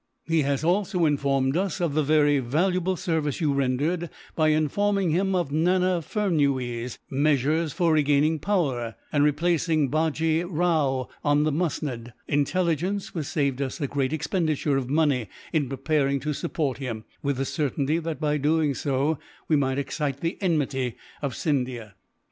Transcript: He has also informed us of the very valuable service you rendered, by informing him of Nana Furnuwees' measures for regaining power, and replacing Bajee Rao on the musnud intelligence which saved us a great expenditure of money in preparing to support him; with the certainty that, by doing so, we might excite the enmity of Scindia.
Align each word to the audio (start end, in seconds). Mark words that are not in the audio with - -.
He 0.25 0.41
has 0.41 0.63
also 0.63 1.05
informed 1.05 1.55
us 1.55 1.79
of 1.79 1.93
the 1.93 2.01
very 2.01 2.39
valuable 2.39 2.95
service 2.95 3.39
you 3.39 3.53
rendered, 3.53 4.09
by 4.35 4.47
informing 4.47 5.11
him 5.11 5.35
of 5.35 5.51
Nana 5.51 6.01
Furnuwees' 6.01 6.97
measures 7.11 7.71
for 7.71 7.93
regaining 7.93 8.39
power, 8.39 8.95
and 9.13 9.23
replacing 9.23 9.89
Bajee 9.91 10.41
Rao 10.43 11.07
on 11.23 11.43
the 11.43 11.51
musnud 11.51 12.13
intelligence 12.27 13.13
which 13.13 13.27
saved 13.27 13.61
us 13.61 13.79
a 13.79 13.85
great 13.85 14.11
expenditure 14.11 14.75
of 14.75 14.89
money 14.89 15.29
in 15.53 15.69
preparing 15.69 16.19
to 16.21 16.33
support 16.33 16.79
him; 16.79 17.03
with 17.21 17.37
the 17.37 17.45
certainty 17.45 17.99
that, 17.99 18.19
by 18.19 18.37
doing 18.37 18.73
so, 18.73 19.19
we 19.47 19.55
might 19.55 19.77
excite 19.77 20.21
the 20.21 20.35
enmity 20.41 20.95
of 21.21 21.35
Scindia. 21.35 21.93